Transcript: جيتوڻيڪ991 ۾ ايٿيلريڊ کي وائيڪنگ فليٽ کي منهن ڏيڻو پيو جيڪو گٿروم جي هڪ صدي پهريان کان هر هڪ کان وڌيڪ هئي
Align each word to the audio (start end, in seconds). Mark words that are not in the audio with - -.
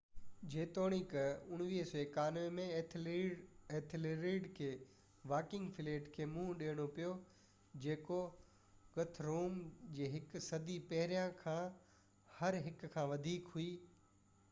جيتوڻيڪ991 0.51 2.45
۾ 2.59 2.63
ايٿيلريڊ 2.77 4.47
کي 4.59 4.69
وائيڪنگ 5.33 5.69
فليٽ 5.75 6.07
کي 6.15 6.25
منهن 6.31 6.57
ڏيڻو 6.63 6.87
پيو 6.95 7.11
جيڪو 7.85 8.17
گٿروم 8.97 9.59
جي 9.99 10.07
هڪ 10.15 10.41
صدي 10.47 10.79
پهريان 10.95 11.37
کان 11.43 11.61
هر 12.39 12.57
هڪ 12.69 12.91
کان 12.97 13.07
وڌيڪ 13.13 13.55
هئي 13.59 13.69